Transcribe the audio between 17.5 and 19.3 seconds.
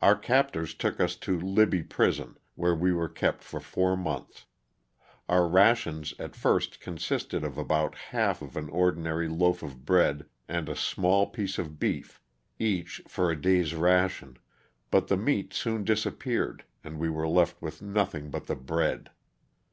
with noth ing but the bread.